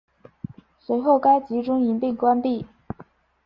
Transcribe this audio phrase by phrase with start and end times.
[0.79, 2.65] 随后该集中营被关闭。